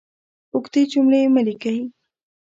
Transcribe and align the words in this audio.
اوږدې 0.53 0.81
جملې 0.91 1.21
مه 1.33 1.41
لیکئ! 1.47 1.79